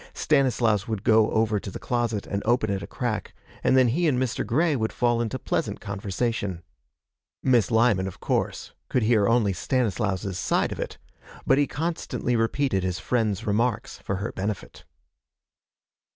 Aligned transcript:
Stanislaus 0.15 0.87
would 0.87 1.03
go 1.03 1.29
over 1.29 1.59
to 1.59 1.69
the 1.69 1.77
closet 1.77 2.25
and 2.25 2.41
open 2.43 2.71
it 2.71 2.81
a 2.81 2.87
crack, 2.87 3.35
and 3.63 3.77
then 3.77 3.89
he 3.89 4.07
and 4.07 4.19
Mr. 4.19 4.43
Grey 4.43 4.75
would 4.75 4.91
fall 4.91 5.21
into 5.21 5.37
pleasant 5.37 5.79
conversation. 5.79 6.63
Miss 7.43 7.69
Lyman, 7.69 8.07
of 8.07 8.19
course, 8.19 8.73
could 8.89 9.03
hear 9.03 9.27
only 9.27 9.53
Stanislaus's 9.53 10.39
side 10.39 10.71
of 10.71 10.79
it, 10.79 10.97
but 11.45 11.59
he 11.59 11.67
constantly 11.67 12.35
repeated 12.35 12.81
his 12.81 12.97
friend's 12.97 13.45
remarks 13.45 13.99
for 13.99 14.15
her 14.15 14.31
benefit. 14.31 14.85